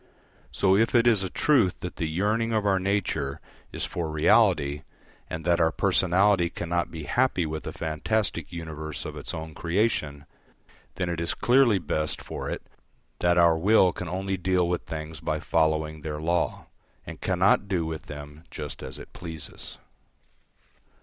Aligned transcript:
So, 0.51 0.75
if 0.75 0.95
it 0.95 1.05
is 1.05 1.21
a 1.21 1.29
truth 1.29 1.81
that 1.81 1.97
the 1.97 2.09
yearning 2.09 2.53
of 2.53 2.65
our 2.65 2.79
nature 2.79 3.39
is 3.71 3.85
for 3.85 4.09
reality, 4.09 4.81
and 5.29 5.45
that 5.45 5.59
our 5.59 5.71
personality 5.71 6.49
cannot 6.49 6.89
be 6.89 7.03
happy 7.03 7.45
with 7.45 7.67
a 7.67 7.71
fantastic 7.71 8.51
universe 8.51 9.05
of 9.05 9.15
its 9.15 9.31
own 9.31 9.53
creation, 9.53 10.25
then 10.95 11.07
it 11.07 11.21
is 11.21 11.35
clearly 11.35 11.77
best 11.77 12.19
for 12.19 12.49
it 12.49 12.63
that 13.19 13.37
our 13.37 13.59
will 13.59 13.93
can 13.93 14.07
only 14.09 14.37
deal 14.37 14.67
with 14.67 14.87
things 14.87 15.19
by 15.19 15.39
following 15.39 16.01
their 16.01 16.19
law, 16.19 16.65
and 17.05 17.21
cannot 17.21 17.67
do 17.67 17.85
with 17.85 18.07
them 18.07 18.43
just 18.49 18.81
as 18.81 18.97
it 18.97 19.13
pleases. 19.13 19.77